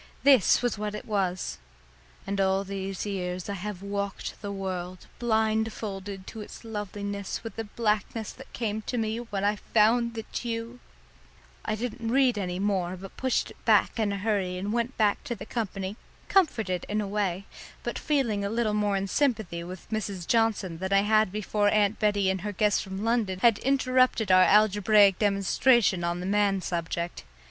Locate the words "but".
12.97-13.15, 17.83-17.99